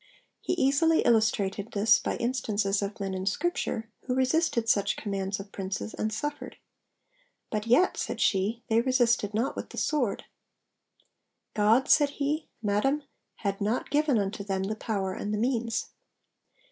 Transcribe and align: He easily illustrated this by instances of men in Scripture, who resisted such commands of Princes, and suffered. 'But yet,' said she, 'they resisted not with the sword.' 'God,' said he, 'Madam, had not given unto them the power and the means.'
He 0.41 0.53
easily 0.53 1.01
illustrated 1.01 1.73
this 1.73 1.99
by 1.99 2.17
instances 2.17 2.81
of 2.81 2.99
men 2.99 3.13
in 3.13 3.27
Scripture, 3.27 3.91
who 4.07 4.15
resisted 4.15 4.67
such 4.67 4.95
commands 4.97 5.39
of 5.39 5.51
Princes, 5.51 5.93
and 5.93 6.11
suffered. 6.11 6.57
'But 7.51 7.67
yet,' 7.67 7.97
said 7.97 8.19
she, 8.19 8.63
'they 8.67 8.81
resisted 8.81 9.35
not 9.35 9.55
with 9.55 9.69
the 9.69 9.77
sword.' 9.77 10.25
'God,' 11.53 11.87
said 11.87 12.09
he, 12.17 12.47
'Madam, 12.63 13.03
had 13.35 13.61
not 13.61 13.91
given 13.91 14.17
unto 14.17 14.43
them 14.43 14.63
the 14.63 14.75
power 14.75 15.13
and 15.13 15.31
the 15.31 15.37
means.' 15.37 15.89